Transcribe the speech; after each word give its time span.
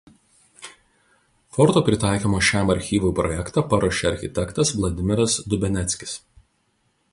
Forto 1.57 1.83
pritaikymo 1.89 2.39
šiam 2.47 2.71
archyvui 2.77 3.13
projektą 3.21 3.65
paruošė 3.75 4.09
architektas 4.13 4.75
Vladimiras 4.81 5.39
Dubeneckis. 5.55 6.19